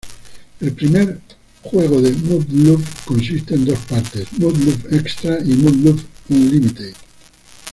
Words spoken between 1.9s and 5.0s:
de Muv-Luv, consiste de dos partes: Muv-Luv